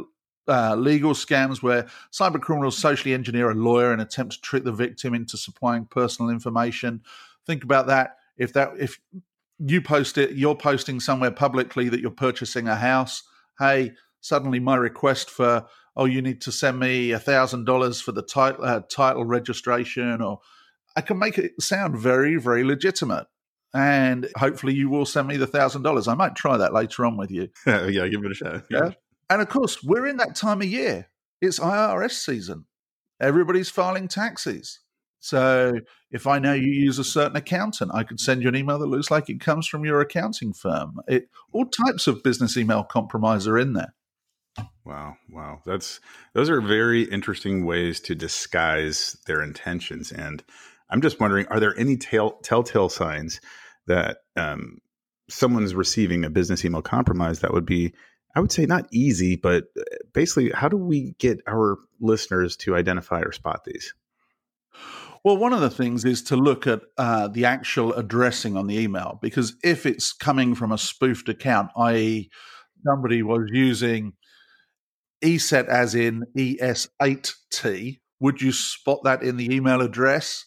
uh, 0.47 0.75
legal 0.75 1.13
scams 1.13 1.63
where 1.63 1.87
cyber 2.11 2.41
criminals 2.41 2.77
socially 2.77 3.13
engineer 3.13 3.49
a 3.49 3.55
lawyer 3.55 3.91
and 3.91 4.01
attempt 4.01 4.33
to 4.33 4.41
trick 4.41 4.63
the 4.63 4.71
victim 4.73 5.13
into 5.13 5.37
supplying 5.37 5.85
personal 5.85 6.29
information. 6.29 7.01
Think 7.45 7.63
about 7.63 7.87
that. 7.87 8.17
If 8.37 8.53
that 8.53 8.73
if 8.77 8.99
you 9.57 9.81
post 9.81 10.17
it, 10.17 10.31
you're 10.31 10.55
posting 10.55 10.99
somewhere 10.99 11.31
publicly 11.31 11.87
that 11.87 12.01
you're 12.01 12.11
purchasing 12.11 12.67
a 12.67 12.75
house. 12.75 13.23
Hey, 13.57 13.93
suddenly 14.19 14.59
my 14.59 14.75
request 14.75 15.29
for 15.29 15.65
oh, 15.95 16.05
you 16.05 16.21
need 16.21 16.41
to 16.41 16.51
send 16.51 16.77
me 16.77 17.11
a 17.11 17.19
thousand 17.19 17.63
dollars 17.63 18.01
for 18.01 18.11
the 18.11 18.21
title 18.21 18.65
uh, 18.65 18.81
title 18.89 19.23
registration, 19.23 20.21
or 20.21 20.41
I 20.97 21.01
can 21.01 21.17
make 21.17 21.37
it 21.37 21.53
sound 21.61 21.97
very 21.97 22.35
very 22.35 22.65
legitimate 22.65 23.27
and 23.75 24.29
hopefully 24.37 24.73
you 24.73 24.89
will 24.89 25.05
send 25.05 25.27
me 25.27 25.35
the 25.35 25.45
thousand 25.45 25.81
dollars. 25.81 26.07
I 26.07 26.13
might 26.13 26.33
try 26.33 26.55
that 26.55 26.73
later 26.73 27.05
on 27.05 27.17
with 27.17 27.29
you. 27.29 27.49
yeah, 27.67 28.07
give 28.07 28.23
it 28.23 28.31
a 28.31 28.33
shot. 28.33 28.63
Yeah. 28.71 28.91
And 29.29 29.41
of 29.41 29.49
course, 29.49 29.83
we're 29.83 30.07
in 30.07 30.17
that 30.17 30.35
time 30.35 30.61
of 30.61 30.67
year. 30.67 31.09
It's 31.41 31.59
IRS 31.59 32.11
season. 32.11 32.65
Everybody's 33.19 33.69
filing 33.69 34.07
taxes. 34.07 34.79
So 35.19 35.73
if 36.09 36.25
I 36.25 36.39
know 36.39 36.53
you 36.53 36.71
use 36.71 36.99
a 36.99 37.03
certain 37.03 37.35
accountant, 37.35 37.91
I 37.93 38.03
could 38.03 38.19
send 38.19 38.43
you 38.43 38.47
an 38.47 38.55
email 38.55 38.79
that 38.79 38.87
looks 38.87 39.11
like 39.11 39.29
it 39.29 39.41
comes 39.41 39.67
from 39.67 39.83
your 39.83 39.99
accounting 39.99 40.53
firm. 40.53 40.99
It, 41.07 41.29
all 41.51 41.65
types 41.65 42.07
of 42.07 42.23
business 42.23 42.55
email 42.55 42.83
compromise 42.83 43.47
are 43.47 43.57
in 43.57 43.73
there. 43.73 43.93
Wow, 44.85 45.17
wow. 45.29 45.61
That's 45.65 45.99
those 46.33 46.49
are 46.49 46.61
very 46.61 47.03
interesting 47.03 47.65
ways 47.65 47.99
to 48.01 48.15
disguise 48.15 49.17
their 49.25 49.41
intentions. 49.41 50.11
And 50.11 50.43
I'm 50.89 51.01
just 51.01 51.19
wondering, 51.19 51.47
are 51.47 51.59
there 51.59 51.77
any 51.77 51.97
tell, 51.97 52.33
telltale 52.43 52.89
signs 52.89 53.41
that 53.87 54.17
um, 54.35 54.79
someone's 55.29 55.75
receiving 55.75 56.25
a 56.25 56.29
business 56.29 56.63
email 56.65 56.81
compromise, 56.81 57.39
that 57.39 57.53
would 57.53 57.65
be, 57.65 57.93
I 58.35 58.39
would 58.39 58.51
say, 58.51 58.65
not 58.65 58.87
easy, 58.91 59.35
but 59.35 59.65
uh, 59.77 59.83
basically, 60.13 60.51
how 60.51 60.69
do 60.69 60.77
we 60.77 61.15
get 61.19 61.39
our 61.47 61.77
listeners 61.99 62.57
to 62.57 62.75
identify 62.75 63.21
or 63.21 63.31
spot 63.31 63.63
these? 63.65 63.93
Well, 65.23 65.37
one 65.37 65.53
of 65.53 65.61
the 65.61 65.71
things 65.71 66.05
is 66.05 66.21
to 66.23 66.35
look 66.35 66.67
at 66.67 66.81
uh, 66.99 67.29
the 67.29 67.45
actual 67.45 67.93
addressing 67.93 68.55
on 68.55 68.67
the 68.67 68.77
email 68.77 69.17
because 69.23 69.55
if 69.63 69.87
it's 69.87 70.13
coming 70.13 70.53
from 70.53 70.71
a 70.71 70.77
spoofed 70.77 71.29
account, 71.29 71.71
i.e., 71.77 72.29
somebody 72.85 73.23
was 73.23 73.49
using 73.51 74.13
ESET 75.23 75.67
as 75.67 75.95
in 75.95 76.25
ES8T, 76.37 77.99
would 78.19 78.39
you 78.39 78.51
spot 78.51 78.99
that 79.03 79.23
in 79.23 79.37
the 79.37 79.51
email 79.51 79.81
address? 79.81 80.45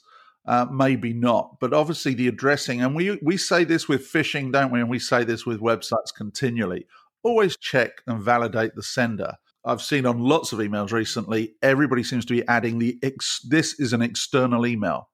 Uh, 0.48 0.64
maybe 0.72 1.12
not. 1.12 1.60
But 1.60 1.74
obviously, 1.74 2.14
the 2.14 2.26
addressing, 2.26 2.80
and 2.80 2.96
we 2.96 3.18
we 3.20 3.36
say 3.36 3.64
this 3.64 3.86
with 3.86 4.10
phishing, 4.10 4.50
don't 4.50 4.72
we? 4.72 4.80
And 4.80 4.88
we 4.88 4.98
say 4.98 5.22
this 5.22 5.44
with 5.44 5.60
websites 5.60 6.14
continually. 6.16 6.86
Always 7.22 7.58
check 7.58 8.00
and 8.06 8.22
validate 8.22 8.74
the 8.74 8.82
sender. 8.82 9.34
I've 9.62 9.82
seen 9.82 10.06
on 10.06 10.20
lots 10.20 10.54
of 10.54 10.60
emails 10.60 10.90
recently, 10.90 11.54
everybody 11.60 12.02
seems 12.02 12.24
to 12.24 12.32
be 12.32 12.48
adding 12.48 12.78
the 12.78 12.98
ex- 13.02 13.40
this 13.46 13.78
is 13.78 13.92
an 13.92 14.00
external 14.00 14.66
email. 14.66 15.10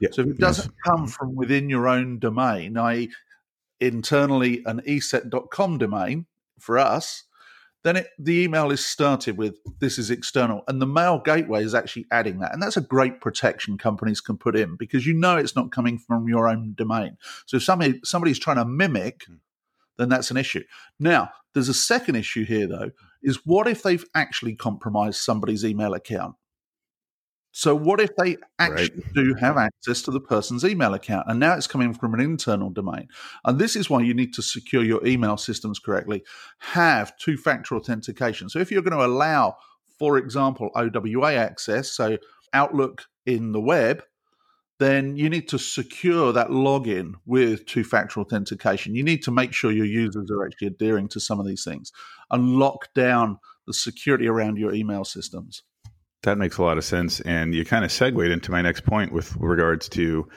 Yeah, 0.00 0.10
so 0.12 0.22
if 0.22 0.28
it 0.28 0.38
doesn't 0.38 0.72
yes. 0.72 0.92
come 0.92 1.08
from 1.08 1.34
within 1.34 1.68
your 1.68 1.88
own 1.88 2.20
domain, 2.20 2.78
i.e., 2.78 3.10
internally 3.80 4.62
an 4.66 4.82
eset.com 4.86 5.78
domain 5.78 6.26
for 6.60 6.78
us, 6.78 7.24
then 7.84 7.96
it, 7.96 8.08
the 8.18 8.42
email 8.42 8.70
is 8.70 8.84
started 8.84 9.36
with 9.36 9.56
this 9.78 9.98
is 9.98 10.10
external 10.10 10.62
and 10.66 10.82
the 10.82 10.86
mail 10.86 11.20
gateway 11.20 11.62
is 11.62 11.74
actually 11.74 12.06
adding 12.10 12.40
that 12.40 12.52
and 12.52 12.62
that's 12.62 12.76
a 12.76 12.80
great 12.80 13.20
protection 13.20 13.78
companies 13.78 14.20
can 14.20 14.36
put 14.36 14.56
in 14.56 14.74
because 14.76 15.06
you 15.06 15.14
know 15.14 15.36
it's 15.36 15.54
not 15.54 15.70
coming 15.70 15.98
from 15.98 16.28
your 16.28 16.48
own 16.48 16.74
domain. 16.76 17.16
So 17.46 17.58
if 17.58 17.62
somebody 17.62 18.00
somebody's 18.02 18.38
trying 18.38 18.56
to 18.56 18.64
mimic 18.64 19.24
hmm. 19.26 19.34
then 19.98 20.08
that's 20.08 20.30
an 20.30 20.36
issue. 20.36 20.64
Now 20.98 21.30
there's 21.52 21.68
a 21.68 21.74
second 21.74 22.16
issue 22.16 22.44
here 22.44 22.66
though 22.66 22.90
is 23.22 23.46
what 23.46 23.68
if 23.68 23.82
they've 23.82 24.04
actually 24.14 24.56
compromised 24.56 25.20
somebody's 25.20 25.64
email 25.64 25.94
account 25.94 26.34
so, 27.56 27.72
what 27.72 28.00
if 28.00 28.10
they 28.16 28.36
actually 28.58 29.00
right. 29.00 29.14
do 29.14 29.34
have 29.34 29.56
access 29.56 30.02
to 30.02 30.10
the 30.10 30.18
person's 30.18 30.64
email 30.64 30.92
account? 30.92 31.28
And 31.28 31.38
now 31.38 31.54
it's 31.54 31.68
coming 31.68 31.94
from 31.94 32.12
an 32.12 32.18
internal 32.18 32.68
domain. 32.68 33.06
And 33.44 33.60
this 33.60 33.76
is 33.76 33.88
why 33.88 34.02
you 34.02 34.12
need 34.12 34.34
to 34.34 34.42
secure 34.42 34.82
your 34.82 35.06
email 35.06 35.36
systems 35.36 35.78
correctly. 35.78 36.24
Have 36.58 37.16
two 37.16 37.36
factor 37.36 37.76
authentication. 37.76 38.48
So, 38.48 38.58
if 38.58 38.72
you're 38.72 38.82
going 38.82 38.98
to 38.98 39.06
allow, 39.06 39.54
for 40.00 40.18
example, 40.18 40.70
OWA 40.74 41.34
access, 41.34 41.92
so 41.92 42.18
Outlook 42.52 43.04
in 43.24 43.52
the 43.52 43.60
web, 43.60 44.02
then 44.80 45.16
you 45.16 45.30
need 45.30 45.48
to 45.50 45.58
secure 45.58 46.32
that 46.32 46.48
login 46.48 47.12
with 47.24 47.66
two 47.66 47.84
factor 47.84 48.18
authentication. 48.18 48.96
You 48.96 49.04
need 49.04 49.22
to 49.22 49.30
make 49.30 49.52
sure 49.52 49.70
your 49.70 49.86
users 49.86 50.28
are 50.28 50.44
actually 50.44 50.66
adhering 50.66 51.06
to 51.10 51.20
some 51.20 51.38
of 51.38 51.46
these 51.46 51.62
things 51.62 51.92
and 52.32 52.56
lock 52.56 52.92
down 52.94 53.38
the 53.68 53.74
security 53.74 54.26
around 54.26 54.58
your 54.58 54.74
email 54.74 55.04
systems. 55.04 55.62
That 56.24 56.38
makes 56.38 56.58
a 56.58 56.62
lot 56.62 56.78
of 56.78 56.84
sense. 56.84 57.20
And 57.20 57.54
you 57.54 57.64
kind 57.64 57.84
of 57.84 57.92
segued 57.92 58.30
into 58.30 58.50
my 58.50 58.62
next 58.62 58.84
point 58.84 59.12
with 59.12 59.36
regards 59.36 59.88
to 59.90 60.28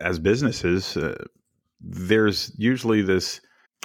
as 0.00 0.18
businesses, 0.18 0.96
uh, 0.96 1.24
there's 1.80 2.52
usually 2.58 3.02
this 3.02 3.40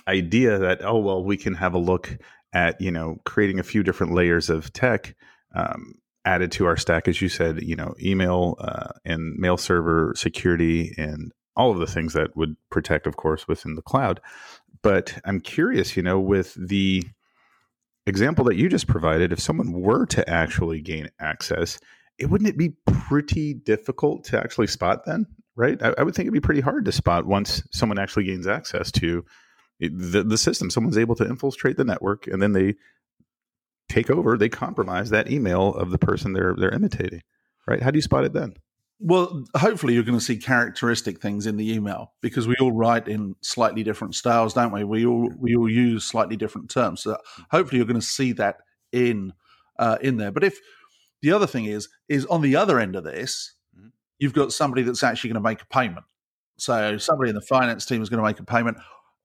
idea 0.07 0.57
that, 0.57 0.83
oh, 0.83 0.97
well, 0.97 1.23
we 1.23 1.37
can 1.37 1.53
have 1.53 1.73
a 1.73 1.79
look 1.79 2.17
at, 2.53 2.79
you 2.81 2.91
know, 2.91 3.19
creating 3.23 3.59
a 3.59 3.63
few 3.63 3.83
different 3.83 4.13
layers 4.13 4.49
of 4.49 4.73
tech 4.73 5.15
um, 5.55 5.95
added 6.25 6.51
to 6.53 6.65
our 6.65 6.77
stack, 6.77 7.07
as 7.07 7.21
you 7.21 7.29
said, 7.29 7.61
you 7.61 7.75
know, 7.75 7.93
email 8.01 8.55
uh, 8.59 8.89
and 9.05 9.37
mail 9.37 9.57
server 9.57 10.13
security 10.15 10.93
and 10.97 11.31
all 11.55 11.71
of 11.71 11.79
the 11.79 11.87
things 11.87 12.13
that 12.13 12.35
would 12.35 12.55
protect, 12.69 13.05
of 13.05 13.15
course, 13.17 13.47
within 13.47 13.75
the 13.75 13.81
cloud. 13.81 14.19
But 14.81 15.17
I'm 15.25 15.39
curious, 15.39 15.95
you 15.95 16.03
know, 16.03 16.19
with 16.19 16.55
the 16.55 17.03
example 18.05 18.45
that 18.45 18.55
you 18.55 18.69
just 18.69 18.87
provided, 18.87 19.31
if 19.31 19.39
someone 19.39 19.71
were 19.71 20.05
to 20.07 20.29
actually 20.29 20.81
gain 20.81 21.09
access, 21.19 21.79
it 22.17 22.29
wouldn't 22.29 22.49
it 22.49 22.57
be 22.57 22.75
pretty 22.85 23.53
difficult 23.53 24.25
to 24.25 24.39
actually 24.39 24.67
spot 24.67 25.05
then, 25.05 25.25
right? 25.55 25.81
I, 25.81 25.93
I 25.97 26.03
would 26.03 26.15
think 26.15 26.25
it'd 26.25 26.33
be 26.33 26.39
pretty 26.39 26.61
hard 26.61 26.85
to 26.85 26.91
spot 26.91 27.25
once 27.25 27.63
someone 27.71 27.99
actually 27.99 28.25
gains 28.25 28.47
access 28.47 28.91
to 28.93 29.25
the, 29.79 30.23
the 30.23 30.37
system. 30.37 30.69
Someone's 30.69 30.97
able 30.97 31.15
to 31.15 31.25
infiltrate 31.27 31.77
the 31.77 31.83
network 31.83 32.27
and 32.27 32.41
then 32.41 32.53
they 32.53 32.75
take 33.89 34.09
over, 34.09 34.37
they 34.37 34.49
compromise 34.49 35.09
that 35.09 35.31
email 35.31 35.73
of 35.73 35.91
the 35.91 35.97
person 35.97 36.33
they're 36.33 36.55
they're 36.57 36.73
imitating. 36.73 37.21
Right? 37.67 37.81
How 37.81 37.91
do 37.91 37.97
you 37.97 38.01
spot 38.01 38.25
it 38.25 38.33
then? 38.33 38.55
Well, 39.05 39.43
hopefully 39.57 39.95
you're 39.95 40.03
going 40.03 40.17
to 40.17 40.23
see 40.23 40.37
characteristic 40.37 41.21
things 41.21 41.45
in 41.45 41.57
the 41.57 41.73
email 41.73 42.13
because 42.21 42.47
we 42.47 42.55
all 42.61 42.71
write 42.71 43.09
in 43.09 43.35
slightly 43.41 43.83
different 43.83 44.15
styles, 44.15 44.53
don't 44.53 44.71
we? 44.71 44.85
We 44.85 45.05
all 45.05 45.29
we 45.37 45.57
all 45.57 45.69
use 45.69 46.05
slightly 46.05 46.37
different 46.37 46.69
terms. 46.69 47.03
So 47.03 47.17
hopefully 47.51 47.79
you're 47.79 47.85
going 47.85 47.99
to 47.99 48.05
see 48.05 48.31
that 48.33 48.59
in 48.93 49.33
uh, 49.77 49.97
in 49.99 50.15
there. 50.15 50.31
But 50.31 50.45
if 50.45 50.57
the 51.21 51.33
other 51.33 51.47
thing 51.47 51.65
is 51.65 51.89
is 52.07 52.25
on 52.27 52.39
the 52.39 52.55
other 52.55 52.79
end 52.79 52.95
of 52.95 53.03
this, 53.03 53.55
mm-hmm. 53.77 53.89
you've 54.19 54.33
got 54.33 54.53
somebody 54.53 54.83
that's 54.83 55.03
actually 55.03 55.31
going 55.31 55.43
to 55.43 55.49
make 55.49 55.61
a 55.61 55.65
payment. 55.65 56.05
So 56.57 56.97
somebody 56.97 57.29
in 57.29 57.35
the 57.35 57.41
finance 57.41 57.85
team 57.85 58.01
is 58.01 58.07
going 58.07 58.23
to 58.23 58.25
make 58.25 58.39
a 58.39 58.45
payment, 58.45 58.77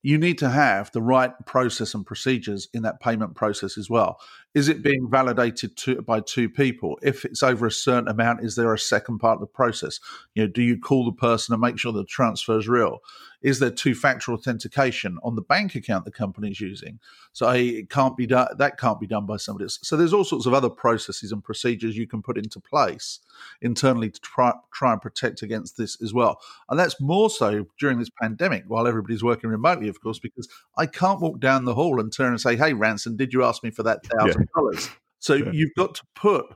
you 0.02 0.18
need 0.18 0.38
to 0.38 0.48
have 0.48 0.90
the 0.90 1.02
right 1.02 1.32
process 1.46 1.94
and 1.94 2.04
procedures 2.04 2.68
in 2.74 2.82
that 2.82 3.00
payment 3.00 3.36
process 3.36 3.78
as 3.78 3.88
well. 3.88 4.18
Is 4.54 4.68
it 4.68 4.82
being 4.82 5.08
validated 5.10 5.76
to, 5.78 6.02
by 6.02 6.20
two 6.20 6.48
people? 6.48 6.98
If 7.02 7.24
it's 7.24 7.42
over 7.42 7.66
a 7.66 7.70
certain 7.70 8.08
amount, 8.08 8.44
is 8.44 8.56
there 8.56 8.72
a 8.72 8.78
second 8.78 9.18
part 9.18 9.34
of 9.34 9.40
the 9.40 9.46
process? 9.46 10.00
You 10.34 10.44
know, 10.44 10.48
do 10.48 10.62
you 10.62 10.78
call 10.78 11.04
the 11.04 11.12
person 11.12 11.52
and 11.52 11.60
make 11.60 11.78
sure 11.78 11.92
the 11.92 12.04
transfer 12.04 12.58
is 12.58 12.66
real? 12.66 12.98
Is 13.40 13.60
there 13.60 13.70
two-factor 13.70 14.32
authentication 14.32 15.16
on 15.22 15.36
the 15.36 15.42
bank 15.42 15.76
account 15.76 16.04
the 16.04 16.10
company 16.10 16.50
is 16.50 16.60
using? 16.60 16.98
So 17.32 17.48
it 17.50 17.88
can't 17.88 18.16
be 18.16 18.26
done. 18.26 18.48
That 18.58 18.78
can't 18.78 18.98
be 18.98 19.06
done 19.06 19.26
by 19.26 19.36
somebody 19.36 19.66
else. 19.66 19.78
So 19.82 19.96
there's 19.96 20.12
all 20.12 20.24
sorts 20.24 20.46
of 20.46 20.54
other 20.54 20.68
processes 20.68 21.30
and 21.30 21.44
procedures 21.44 21.96
you 21.96 22.08
can 22.08 22.20
put 22.20 22.36
into 22.36 22.58
place 22.58 23.20
internally 23.60 24.10
to 24.10 24.20
try, 24.20 24.52
try 24.72 24.90
and 24.92 25.00
protect 25.00 25.42
against 25.42 25.76
this 25.76 26.02
as 26.02 26.12
well. 26.12 26.40
And 26.68 26.76
that's 26.76 27.00
more 27.00 27.30
so 27.30 27.66
during 27.78 28.00
this 28.00 28.10
pandemic, 28.10 28.64
while 28.66 28.88
everybody's 28.88 29.22
working 29.22 29.50
remotely, 29.50 29.86
of 29.86 30.00
course, 30.00 30.18
because 30.18 30.48
I 30.76 30.86
can't 30.86 31.20
walk 31.20 31.38
down 31.38 31.64
the 31.64 31.74
hall 31.74 32.00
and 32.00 32.12
turn 32.12 32.32
and 32.32 32.40
say, 32.40 32.56
"Hey, 32.56 32.72
Ranson, 32.72 33.16
did 33.16 33.32
you 33.32 33.44
ask 33.44 33.62
me 33.62 33.70
for 33.70 33.84
that 33.84 34.04
thousand 34.04 34.47
dollars?" 34.54 34.90
So 35.18 35.34
yeah. 35.34 35.50
you've 35.52 35.74
got 35.76 35.94
to 35.96 36.02
put 36.14 36.46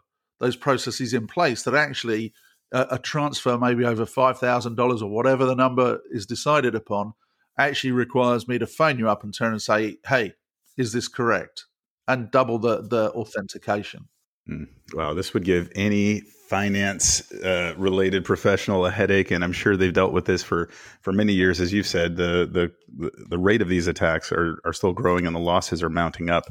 those 0.41 0.57
processes 0.57 1.15
in 1.15 1.27
place 1.27 1.63
that 1.65 1.75
actually 1.75 2.33
a, 2.73 2.99
transfer 2.99 3.59
maybe 3.59 3.85
over 3.85 4.07
$5,000 4.07 5.03
or 5.03 5.07
whatever 5.07 5.45
the 5.45 5.55
number 5.55 6.01
is 6.11 6.27
decided 6.27 6.75
upon 6.75 7.13
actually 7.59 7.93
requires 7.93 8.49
me 8.49 8.59
to 8.59 8.67
phone 8.67 8.99
you 8.99 9.09
up 9.09 9.23
and 9.23 9.35
turn 9.35 9.53
and 9.53 9.63
say, 9.63 9.99
hey, 10.07 10.33
is 10.77 10.93
this 10.93 11.07
correct? 11.07 11.67
And 12.09 12.31
double 12.31 12.59
the, 12.59 12.83
the 12.83 13.13
authentication. 13.13 14.09
Mm. 14.51 14.67
Wow, 14.95 15.15
this 15.15 15.35
would 15.35 15.45
give 15.45 15.71
any 15.75 16.23
finance 16.53 17.33
uh, 17.33 17.75
related 17.79 18.25
professional 18.25 18.85
a 18.85 18.91
headache, 18.91 19.31
and 19.31 19.43
I'm 19.43 19.53
sure 19.53 19.77
they've 19.77 19.93
dealt 19.93 20.13
with 20.13 20.27
this 20.27 20.43
for 20.43 20.69
for 21.01 21.13
many 21.13 21.33
years. 21.33 21.61
As 21.61 21.73
you've 21.73 21.87
said, 21.87 22.17
the 22.17 22.47
the 22.93 23.11
the 23.29 23.39
rate 23.39 23.63
of 23.63 23.69
these 23.69 23.87
attacks 23.87 24.33
are 24.33 24.59
are 24.65 24.73
still 24.73 24.93
growing, 24.93 25.27
and 25.27 25.35
the 25.35 25.41
losses 25.41 25.83
are 25.83 25.89
mounting 25.89 26.29
up. 26.29 26.45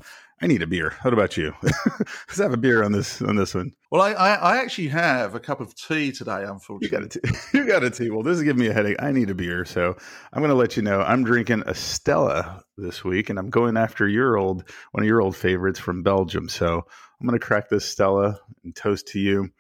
I 0.44 0.48
need 0.48 0.64
a 0.64 0.68
beer. 0.68 0.96
What 1.04 1.14
about 1.14 1.38
you? 1.38 1.54
Let's 1.62 2.40
have 2.40 2.52
a 2.52 2.58
beer 2.58 2.84
on 2.84 2.94
this 2.94 3.22
on 3.22 3.36
this 3.36 3.54
one. 3.54 3.74
Well, 3.92 4.02
I, 4.02 4.14
I, 4.14 4.34
I 4.34 4.58
actually 4.58 4.88
have 4.88 5.36
a 5.36 5.40
cup 5.40 5.62
of 5.62 5.76
tea 5.76 6.12
today. 6.12 6.46
Unfortunately, 6.46 6.88
you 6.88 6.90
got 6.90 7.04
a 7.04 7.20
tea. 7.20 7.38
you 7.58 7.68
got 7.68 7.84
a 7.84 7.92
tea. 7.92 8.10
Well, 8.10 8.24
this 8.24 8.38
is 8.38 8.44
giving 8.44 8.60
me 8.60 8.68
a 8.68 8.74
headache. 8.74 8.98
I 9.00 9.12
need 9.12 9.30
a 9.30 9.36
beer, 9.36 9.66
so 9.66 9.96
I'm 10.34 10.42
going 10.42 10.50
to 10.50 10.56
let 10.56 10.78
you 10.78 10.82
know. 10.82 11.02
I'm 11.02 11.24
drinking 11.24 11.64
a 11.68 11.76
Stella 11.76 12.64
this 12.76 13.04
week, 13.04 13.30
and 13.30 13.38
I'm 13.38 13.52
going 13.52 13.78
after 13.78 14.08
your 14.08 14.36
old 14.36 14.68
one 14.94 15.04
of 15.04 15.08
your 15.08 15.22
old 15.22 15.36
favorites 15.36 15.80
from 15.80 16.02
Belgium. 16.02 16.50
So 16.50 16.88
I'm 17.22 17.28
going 17.28 17.40
to 17.40 17.46
crack 17.46 17.70
this 17.70 17.86
Stella 17.86 18.40
and 18.64 18.76
toast 18.76 19.10
to 19.10 19.20
you 19.20 19.52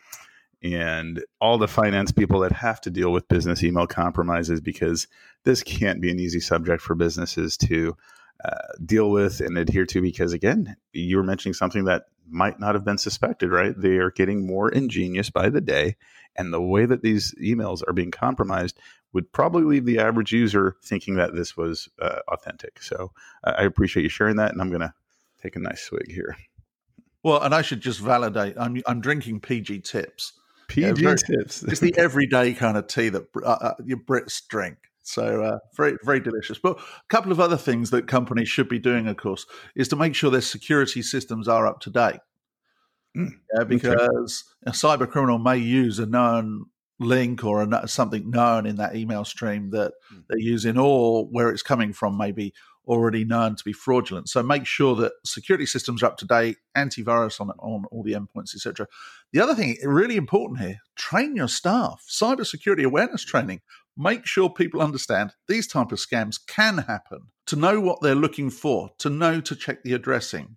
and 0.63 1.23
all 1.39 1.59
the 1.59 1.67
finance 1.67 2.11
people 2.11 2.39
that 2.39 2.51
have 2.51 2.81
to 2.81 2.89
deal 2.89 3.11
with 3.11 3.27
business 3.27 3.63
email 3.63 3.85
compromises 3.85 4.59
because 4.61 5.07
this 5.43 5.61
can't 5.61 6.01
be 6.01 6.09
an 6.09 6.19
easy 6.19 6.39
subject 6.39 6.81
for 6.81 6.95
businesses 6.95 7.57
to 7.57 7.95
uh, 8.43 8.73
deal 8.83 9.11
with 9.11 9.41
and 9.41 9.59
adhere 9.59 9.85
to 9.85 10.01
because 10.01 10.33
again 10.33 10.75
you 10.91 11.17
were 11.17 11.23
mentioning 11.23 11.53
something 11.53 11.85
that 11.85 12.05
might 12.27 12.59
not 12.59 12.73
have 12.73 12.83
been 12.83 12.97
suspected 12.97 13.51
right? 13.51 13.79
They 13.79 13.97
are 13.97 14.09
getting 14.09 14.47
more 14.47 14.67
ingenious 14.69 15.29
by 15.29 15.49
the 15.49 15.61
day 15.61 15.97
and 16.35 16.51
the 16.51 16.61
way 16.61 16.87
that 16.87 17.03
these 17.03 17.35
emails 17.39 17.83
are 17.87 17.93
being 17.93 18.09
compromised 18.09 18.79
would 19.13 19.31
probably 19.31 19.63
leave 19.63 19.85
the 19.85 19.99
average 19.99 20.31
user 20.31 20.77
thinking 20.83 21.15
that 21.15 21.35
this 21.35 21.55
was 21.55 21.89
uh, 22.01 22.19
authentic. 22.27 22.81
So 22.81 23.11
uh, 23.43 23.53
i 23.55 23.63
appreciate 23.65 24.01
you 24.01 24.09
sharing 24.09 24.37
that 24.37 24.51
and 24.51 24.59
i'm 24.61 24.69
going 24.69 24.81
to 24.81 24.93
take 25.43 25.55
a 25.55 25.59
nice 25.59 25.81
swig 25.81 26.09
here 26.09 26.35
well 27.23 27.41
and 27.41 27.53
i 27.53 27.61
should 27.61 27.81
just 27.81 27.99
validate 27.99 28.55
i'm, 28.57 28.81
I'm 28.87 29.01
drinking 29.01 29.41
pg 29.41 29.79
tips 29.79 30.33
pg 30.67 30.87
yeah, 30.87 30.93
very, 30.93 31.17
tips 31.17 31.63
it's 31.63 31.79
the 31.79 31.93
everyday 31.97 32.53
kind 32.53 32.77
of 32.77 32.87
tea 32.87 33.09
that 33.09 33.27
uh, 33.43 33.49
uh, 33.49 33.73
your 33.85 33.99
brits 33.99 34.41
drink 34.47 34.77
so 35.03 35.43
uh, 35.43 35.59
very 35.75 35.97
very 36.03 36.19
delicious. 36.19 36.57
But 36.57 36.77
a 36.79 36.83
couple 37.09 37.31
of 37.31 37.39
other 37.39 37.57
things 37.57 37.89
that 37.89 38.07
companies 38.07 38.49
should 38.49 38.69
be 38.69 38.79
doing, 38.79 39.07
of 39.07 39.17
course, 39.17 39.45
is 39.75 39.87
to 39.89 39.95
make 39.95 40.15
sure 40.15 40.29
their 40.29 40.41
security 40.41 41.01
systems 41.01 41.47
are 41.47 41.67
up 41.67 41.79
to 41.81 41.89
date. 41.89 42.19
Mm, 43.17 43.31
yeah, 43.53 43.63
because 43.63 44.43
okay. 44.65 44.69
a 44.69 44.71
cyber 44.71 45.09
criminal 45.09 45.39
may 45.39 45.57
use 45.57 45.99
a 45.99 46.05
known 46.05 46.65
link 46.99 47.43
or 47.43 47.63
a, 47.63 47.87
something 47.87 48.29
known 48.29 48.65
in 48.65 48.75
that 48.77 48.95
email 48.95 49.25
stream 49.25 49.71
that 49.71 49.93
mm. 50.13 50.23
they're 50.29 50.39
using, 50.39 50.77
or 50.77 51.25
where 51.25 51.49
it's 51.49 51.63
coming 51.63 51.93
from, 51.93 52.17
maybe 52.17 52.53
already 52.87 53.23
known 53.23 53.55
to 53.55 53.63
be 53.63 53.73
fraudulent. 53.73 54.29
So 54.29 54.41
make 54.41 54.65
sure 54.65 54.95
that 54.95 55.13
security 55.25 55.65
systems 55.65 56.01
are 56.03 56.07
up 56.07 56.17
to 56.17 56.25
date, 56.25 56.57
antivirus 56.75 57.39
on 57.39 57.49
on 57.59 57.85
all 57.91 58.03
the 58.03 58.13
endpoints, 58.13 58.55
etc. 58.55 58.87
The 59.33 59.41
other 59.41 59.55
thing, 59.55 59.77
really 59.83 60.17
important 60.17 60.59
here, 60.59 60.79
train 60.95 61.35
your 61.35 61.47
staff. 61.47 62.03
Cybersecurity 62.09 62.83
awareness 62.83 63.23
training 63.23 63.61
make 63.97 64.25
sure 64.25 64.49
people 64.49 64.81
understand 64.81 65.31
these 65.47 65.67
type 65.67 65.91
of 65.91 65.99
scams 65.99 66.39
can 66.47 66.79
happen 66.79 67.21
to 67.47 67.55
know 67.55 67.79
what 67.79 68.01
they're 68.01 68.15
looking 68.15 68.49
for 68.49 68.89
to 68.97 69.09
know 69.09 69.41
to 69.41 69.55
check 69.55 69.83
the 69.83 69.93
addressing 69.93 70.55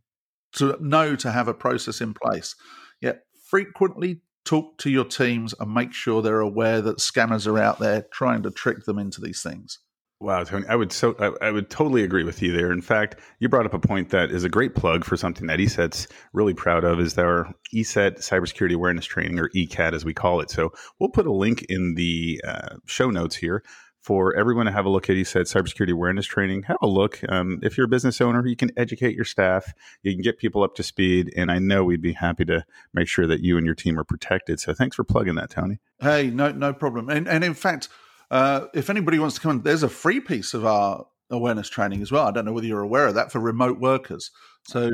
to 0.53 0.77
know 0.81 1.17
to 1.17 1.31
have 1.31 1.49
a 1.49 1.55
process 1.55 2.01
in 2.01 2.15
place 2.15 2.55
yet 3.01 3.23
frequently 3.49 4.21
talk 4.45 4.77
to 4.79 4.91
your 4.91 5.05
teams 5.05 5.55
and 5.59 5.73
make 5.73 5.93
sure 5.93 6.23
they're 6.23 6.41
aware 6.41 6.81
that 6.81 6.99
scammers 6.99 7.47
are 7.47 7.59
out 7.59 7.79
there 7.79 8.07
trying 8.13 8.43
to 8.43 8.51
trick 8.51 8.85
them 8.85 8.99
into 8.99 9.21
these 9.21 9.43
things 9.43 9.81
Wow, 10.25 10.43
Tony, 10.43 10.65
I 10.67 10.75
would 10.75 10.91
so 10.91 11.15
I, 11.19 11.49
I, 11.49 11.51
would 11.51 11.69
totally 11.69 12.03
agree 12.03 12.25
with 12.25 12.41
you 12.41 12.51
there. 12.51 12.73
In 12.73 12.81
fact, 12.81 13.17
you 13.41 13.49
brought 13.51 13.67
up 13.67 13.75
a 13.75 13.79
point 13.79 14.09
that 14.09 14.31
is 14.31 14.43
a 14.43 14.49
great 14.49 14.75
plug 14.75 15.05
for 15.05 15.19
something 15.19 15.49
that 15.49 15.59
ESET's 15.59 16.09
really 16.33 16.55
proud 16.55 16.83
of 16.83 16.99
is 16.99 17.19
our 17.19 17.53
ESET 17.75 18.21
Cybersecurity 18.21 18.75
Awareness 18.75 19.05
Training, 19.05 19.39
or 19.39 19.51
ECAT 19.51 19.93
as 19.93 20.03
we 20.03 20.15
call 20.15 20.41
it. 20.41 20.51
So 20.51 20.73
we'll 20.99 21.11
put 21.11 21.27
a 21.27 21.33
link 21.33 21.67
in 21.69 21.93
the 21.95 22.41
uh, 22.43 22.77
show 22.87 23.11
notes 23.11 23.37
here 23.37 23.63
for 24.01 24.35
everyone 24.35 24.65
to 24.65 24.73
have 24.73 24.87
a 24.87 24.89
look 24.89 25.11
at 25.11 25.17
ESET 25.17 25.43
Cybersecurity 25.43 25.93
Awareness 25.93 26.25
Training. 26.25 26.63
Have 26.63 26.79
a 26.81 26.87
look. 26.87 27.21
Um, 27.29 27.59
if 27.63 27.77
you're 27.77 27.85
a 27.85 27.89
business 27.89 28.23
owner, 28.23 28.47
you 28.47 28.57
can 28.57 28.71
educate 28.79 29.15
your 29.15 29.27
staff. 29.27 29.75
You 30.03 30.15
can 30.15 30.23
get 30.23 30.39
people 30.39 30.63
up 30.63 30.75
to 30.77 30.83
speed, 30.83 31.35
and 31.37 31.53
I 31.53 31.59
know 31.59 31.85
we'd 31.85 32.01
be 32.01 32.15
happy 32.15 32.47
to 32.47 32.65
make 32.95 33.09
sure 33.09 33.27
that 33.27 33.41
you 33.41 33.59
and 33.59 33.67
your 33.67 33.75
team 33.75 33.99
are 33.99 34.05
protected. 34.05 34.59
So 34.59 34.73
thanks 34.73 34.97
for 34.97 35.05
plugging 35.05 35.35
that, 35.35 35.51
Tony. 35.51 35.81
Hey, 36.01 36.31
no, 36.31 36.51
no 36.51 36.73
problem. 36.73 37.11
And, 37.11 37.29
and 37.29 37.45
in 37.45 37.53
fact 37.53 37.91
uh, 38.35 38.67
if 38.75 38.91
anybody 38.91 39.21
wants 39.21 39.37
to 39.37 39.41
come 39.41 39.53
in, 39.53 39.63
there's 39.63 39.85
a 39.85 39.89
free 39.89 40.21
piece 40.21 40.55
of 40.55 40.67
our 40.67 41.07
awareness 41.31 41.69
training 41.69 42.03
as 42.03 42.11
well. 42.11 42.27
I 42.27 42.33
don't 42.33 42.45
know 42.45 42.53
whether 42.53 42.67
you're 42.67 42.81
aware 42.81 43.07
of 43.07 43.15
that 43.15 43.31
for 43.31 43.39
remote 43.39 43.79
workers. 43.79 44.33
So 44.67 44.91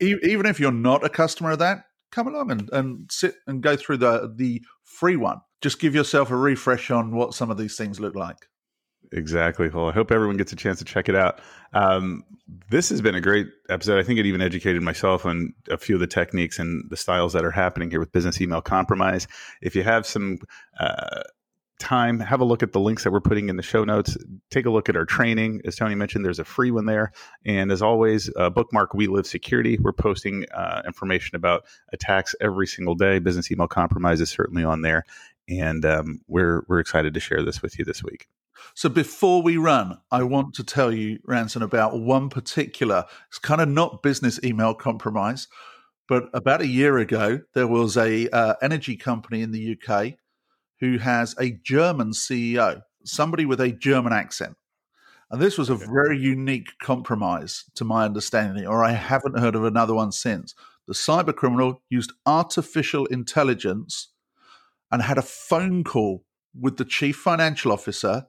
e- 0.00 0.16
even 0.22 0.46
if 0.46 0.58
you're 0.58 0.72
not 0.72 1.04
a 1.04 1.10
customer 1.10 1.50
of 1.50 1.58
that, 1.58 1.84
come 2.10 2.26
along 2.26 2.50
and, 2.50 2.70
and 2.72 3.12
sit 3.12 3.34
and 3.46 3.62
go 3.62 3.76
through 3.76 3.98
the 3.98 4.32
the 4.34 4.62
free 4.84 5.16
one. 5.16 5.42
Just 5.60 5.80
give 5.80 5.94
yourself 5.94 6.30
a 6.30 6.36
refresh 6.36 6.90
on 6.90 7.14
what 7.14 7.34
some 7.34 7.50
of 7.50 7.58
these 7.58 7.76
things 7.76 8.00
look 8.00 8.14
like. 8.14 8.46
Exactly. 9.12 9.68
Well, 9.68 9.90
I 9.90 9.92
hope 9.92 10.10
everyone 10.10 10.38
gets 10.38 10.52
a 10.52 10.56
chance 10.56 10.78
to 10.78 10.84
check 10.86 11.10
it 11.10 11.14
out. 11.14 11.40
Um, 11.74 12.24
this 12.70 12.88
has 12.88 13.02
been 13.02 13.14
a 13.14 13.20
great 13.20 13.48
episode. 13.68 13.98
I 13.98 14.02
think 14.02 14.18
it 14.18 14.24
even 14.24 14.40
educated 14.40 14.82
myself 14.82 15.26
on 15.26 15.52
a 15.70 15.76
few 15.76 15.94
of 15.94 16.00
the 16.00 16.06
techniques 16.06 16.58
and 16.58 16.88
the 16.88 16.96
styles 16.96 17.34
that 17.34 17.44
are 17.44 17.50
happening 17.50 17.90
here 17.90 18.00
with 18.00 18.12
business 18.12 18.40
email 18.40 18.62
compromise. 18.62 19.26
If 19.60 19.76
you 19.76 19.82
have 19.82 20.06
some 20.06 20.38
uh, 20.80 21.22
time, 21.78 22.20
have 22.20 22.40
a 22.40 22.44
look 22.44 22.62
at 22.62 22.72
the 22.72 22.80
links 22.80 23.04
that 23.04 23.12
we're 23.12 23.20
putting 23.20 23.48
in 23.48 23.56
the 23.56 23.62
show 23.62 23.84
notes. 23.84 24.16
Take 24.50 24.66
a 24.66 24.70
look 24.70 24.88
at 24.88 24.96
our 24.96 25.04
training. 25.04 25.62
As 25.64 25.76
Tony 25.76 25.94
mentioned, 25.94 26.24
there's 26.24 26.38
a 26.38 26.44
free 26.44 26.70
one 26.70 26.86
there. 26.86 27.12
And 27.44 27.72
as 27.72 27.82
always, 27.82 28.30
uh, 28.36 28.50
bookmark 28.50 28.94
We 28.94 29.06
Live 29.06 29.26
Security. 29.26 29.78
We're 29.78 29.92
posting 29.92 30.44
uh, 30.54 30.82
information 30.86 31.36
about 31.36 31.64
attacks 31.92 32.34
every 32.40 32.66
single 32.66 32.94
day. 32.94 33.18
Business 33.18 33.50
email 33.50 33.68
compromise 33.68 34.20
is 34.20 34.30
certainly 34.30 34.64
on 34.64 34.82
there. 34.82 35.04
And 35.48 35.84
um, 35.84 36.20
we're, 36.28 36.64
we're 36.68 36.80
excited 36.80 37.14
to 37.14 37.20
share 37.20 37.42
this 37.42 37.62
with 37.62 37.78
you 37.78 37.84
this 37.84 38.02
week. 38.02 38.28
So 38.74 38.88
before 38.88 39.42
we 39.42 39.56
run, 39.56 39.98
I 40.10 40.24
want 40.24 40.54
to 40.54 40.64
tell 40.64 40.92
you, 40.92 41.18
Ranson, 41.24 41.62
about 41.62 42.00
one 42.00 42.28
particular, 42.28 43.04
it's 43.28 43.38
kind 43.38 43.60
of 43.60 43.68
not 43.68 44.02
business 44.02 44.40
email 44.42 44.74
compromise, 44.74 45.48
but 46.08 46.24
about 46.32 46.60
a 46.60 46.66
year 46.66 46.98
ago, 46.98 47.40
there 47.54 47.66
was 47.66 47.96
a 47.96 48.28
uh, 48.30 48.54
energy 48.62 48.96
company 48.96 49.42
in 49.42 49.52
the 49.52 49.76
UK 49.76 50.14
who 50.80 50.98
has 50.98 51.34
a 51.38 51.52
German 51.62 52.12
CEO, 52.12 52.82
somebody 53.04 53.44
with 53.44 53.60
a 53.60 53.72
German 53.72 54.12
accent. 54.12 54.56
And 55.30 55.42
this 55.42 55.58
was 55.58 55.68
a 55.68 55.74
very 55.74 56.18
unique 56.18 56.78
compromise, 56.80 57.64
to 57.74 57.84
my 57.84 58.04
understanding, 58.04 58.66
or 58.66 58.82
I 58.84 58.92
haven't 58.92 59.38
heard 59.38 59.54
of 59.54 59.64
another 59.64 59.94
one 59.94 60.12
since. 60.12 60.54
The 60.86 60.94
cyber 60.94 61.36
criminal 61.36 61.82
used 61.90 62.12
artificial 62.24 63.04
intelligence 63.06 64.12
and 64.90 65.02
had 65.02 65.18
a 65.18 65.22
phone 65.22 65.84
call 65.84 66.24
with 66.58 66.78
the 66.78 66.84
chief 66.86 67.16
financial 67.16 67.72
officer 67.72 68.26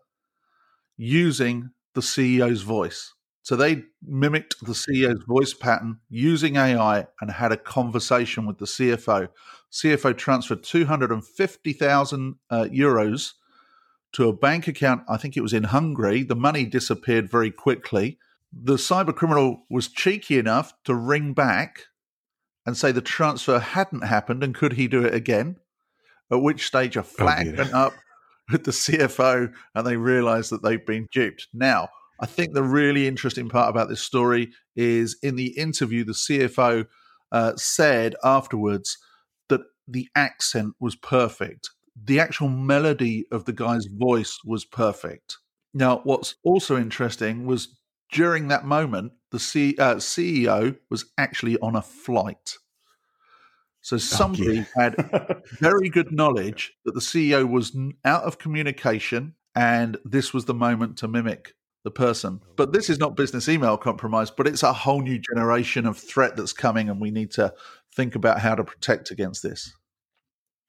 using 0.97 1.69
the 1.95 2.01
CEO's 2.01 2.63
voice. 2.63 3.13
So 3.41 3.55
they 3.55 3.83
mimicked 4.05 4.55
the 4.61 4.73
CEO's 4.73 5.23
voice 5.23 5.53
pattern 5.53 5.99
using 6.09 6.57
AI 6.57 7.07
and 7.21 7.31
had 7.31 7.51
a 7.51 7.57
conversation 7.57 8.45
with 8.45 8.57
the 8.57 8.65
CFO. 8.65 9.29
CFO 9.71 10.17
transferred 10.17 10.63
250,000 10.63 12.35
uh, 12.49 12.67
euros 12.71 13.33
to 14.13 14.27
a 14.27 14.33
bank 14.33 14.67
account. 14.67 15.03
I 15.07 15.17
think 15.17 15.37
it 15.37 15.41
was 15.41 15.53
in 15.53 15.65
Hungary. 15.65 16.23
The 16.23 16.35
money 16.35 16.65
disappeared 16.65 17.29
very 17.29 17.51
quickly. 17.51 18.17
The 18.51 18.75
cyber 18.75 19.15
criminal 19.15 19.65
was 19.69 19.87
cheeky 19.87 20.37
enough 20.37 20.73
to 20.85 20.95
ring 20.95 21.33
back 21.33 21.85
and 22.65 22.75
say 22.75 22.91
the 22.91 23.01
transfer 23.01 23.59
hadn't 23.59 24.03
happened 24.03 24.43
and 24.43 24.55
could 24.55 24.73
he 24.73 24.87
do 24.87 25.05
it 25.05 25.13
again? 25.13 25.57
At 26.31 26.41
which 26.41 26.67
stage 26.67 26.97
a 26.97 27.03
flag 27.03 27.47
oh, 27.53 27.57
went 27.57 27.73
up 27.73 27.93
with 28.51 28.63
the 28.63 28.71
CFO 28.71 29.53
and 29.75 29.87
they 29.87 29.97
realized 29.97 30.51
that 30.51 30.63
they've 30.63 30.85
been 30.85 31.07
duped. 31.11 31.47
Now, 31.53 31.89
I 32.19 32.25
think 32.25 32.53
the 32.53 32.63
really 32.63 33.07
interesting 33.07 33.49
part 33.49 33.69
about 33.69 33.89
this 33.89 34.01
story 34.01 34.51
is 34.75 35.17
in 35.23 35.35
the 35.35 35.57
interview, 35.57 36.03
the 36.03 36.11
CFO 36.11 36.85
uh, 37.31 37.53
said 37.55 38.15
afterwards 38.23 38.97
that 39.47 39.61
the 39.87 40.09
accent 40.15 40.73
was 40.79 40.95
perfect. 40.95 41.69
The 42.01 42.19
actual 42.19 42.49
melody 42.49 43.25
of 43.31 43.45
the 43.45 43.53
guy's 43.53 43.85
voice 43.85 44.39
was 44.43 44.65
perfect. 44.65 45.37
Now, 45.73 46.01
what's 46.03 46.35
also 46.43 46.77
interesting 46.77 47.45
was 47.45 47.77
during 48.11 48.47
that 48.47 48.65
moment, 48.65 49.13
the 49.31 49.39
C- 49.39 49.77
uh, 49.77 49.95
CEO 49.95 50.77
was 50.89 51.05
actually 51.17 51.57
on 51.59 51.75
a 51.75 51.81
flight. 51.81 52.55
So 53.81 53.97
somebody 53.97 54.65
had 54.75 54.95
very 55.59 55.89
good 55.89 56.11
knowledge 56.11 56.73
that 56.85 56.93
the 56.93 56.99
CEO 56.99 57.49
was 57.49 57.75
out 58.03 58.23
of 58.23 58.37
communication 58.37 59.35
and 59.55 59.97
this 60.03 60.33
was 60.33 60.45
the 60.45 60.53
moment 60.53 60.97
to 60.97 61.07
mimic 61.07 61.53
the 61.83 61.91
person. 61.91 62.41
But 62.55 62.73
this 62.73 62.89
is 62.89 62.99
not 62.99 63.15
business 63.15 63.47
email 63.47 63.77
compromise, 63.77 64.31
but 64.31 64.47
it's 64.47 64.63
a 64.63 64.73
whole 64.73 65.01
new 65.01 65.19
generation 65.19 65.85
of 65.85 65.97
threat 65.97 66.35
that's 66.35 66.53
coming 66.53 66.89
and 66.89 66.99
we 66.99 67.11
need 67.11 67.31
to 67.31 67.53
think 67.95 68.15
about 68.15 68.39
how 68.39 68.55
to 68.55 68.63
protect 68.63 69.11
against 69.11 69.43
this. 69.43 69.73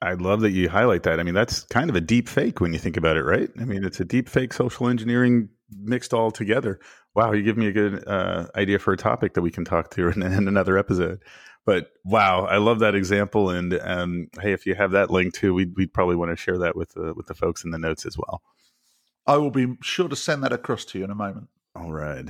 I 0.02 0.14
love 0.14 0.40
that 0.40 0.52
you 0.52 0.68
highlight 0.68 1.02
that. 1.02 1.20
I 1.20 1.22
mean, 1.22 1.34
that's 1.34 1.64
kind 1.64 1.90
of 1.90 1.96
a 1.96 2.00
deep 2.00 2.28
fake 2.28 2.60
when 2.60 2.72
you 2.72 2.78
think 2.78 2.96
about 2.96 3.16
it, 3.16 3.22
right? 3.22 3.50
I 3.60 3.64
mean, 3.64 3.84
it's 3.84 4.00
a 4.00 4.04
deep 4.04 4.28
fake 4.28 4.52
social 4.54 4.88
engineering 4.88 5.50
mixed 5.78 6.14
all 6.14 6.30
together. 6.30 6.80
Wow, 7.14 7.32
you 7.32 7.42
give 7.42 7.58
me 7.58 7.66
a 7.66 7.72
good 7.72 8.06
uh, 8.08 8.46
idea 8.56 8.78
for 8.78 8.92
a 8.92 8.96
topic 8.96 9.34
that 9.34 9.42
we 9.42 9.50
can 9.50 9.64
talk 9.64 9.90
to 9.90 10.08
in, 10.16 10.22
in 10.22 10.48
another 10.48 10.78
episode. 10.78 11.22
But 11.66 11.90
wow, 12.04 12.46
I 12.46 12.56
love 12.56 12.78
that 12.78 12.94
example. 12.94 13.50
And 13.50 13.78
um, 13.82 14.28
hey, 14.40 14.52
if 14.52 14.64
you 14.64 14.74
have 14.74 14.92
that 14.92 15.10
link 15.10 15.34
too, 15.34 15.52
we'd, 15.52 15.76
we'd 15.76 15.92
probably 15.92 16.16
want 16.16 16.30
to 16.30 16.36
share 16.36 16.56
that 16.58 16.76
with 16.76 16.94
the, 16.94 17.12
with 17.14 17.26
the 17.26 17.34
folks 17.34 17.64
in 17.64 17.70
the 17.70 17.78
notes 17.78 18.06
as 18.06 18.16
well. 18.16 18.42
I 19.26 19.36
will 19.36 19.50
be 19.50 19.76
sure 19.82 20.08
to 20.08 20.16
send 20.16 20.42
that 20.42 20.52
across 20.52 20.84
to 20.86 20.98
you 20.98 21.04
in 21.04 21.10
a 21.10 21.14
moment. 21.14 21.48
All 21.74 21.92
right. 21.92 22.26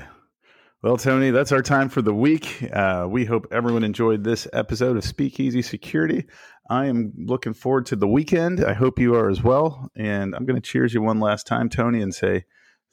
Well, 0.82 0.97
Tony, 0.97 1.30
that's 1.30 1.52
our 1.52 1.62
time 1.62 1.90
for 1.90 2.00
the 2.00 2.14
week. 2.14 2.66
Uh, 2.73 3.06
we 3.09 3.26
hope 3.26 3.47
everyone 3.50 3.85
enjoyed 3.85 4.25
this 4.25 4.49
episode 4.52 4.97
of 4.97 5.04
Speakeasy 5.04 5.61
Security. 5.61 6.25
I 6.70 6.87
am 6.87 7.12
looking 7.18 7.52
forward 7.52 7.87
to 7.87 7.97
the 7.97 8.09
weekend. 8.09 8.64
I 8.64 8.73
hope 8.73 8.99
you 8.99 9.14
are 9.14 9.28
as 9.28 9.42
well. 9.42 9.90
And 9.94 10.35
I'm 10.35 10.47
going 10.47 10.61
to 10.61 10.66
cheers 10.66 10.94
you 10.94 11.02
one 11.02 11.20
last 11.20 11.47
time, 11.47 11.68
Tony, 11.68 12.00
and 12.00 12.14
say 12.14 12.44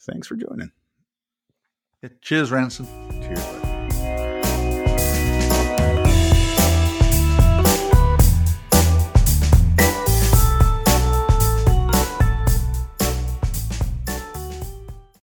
thanks 0.01 0.27
for 0.27 0.35
joining. 0.35 0.71
Cheers, 2.21 2.51
Ranson. 2.51 2.85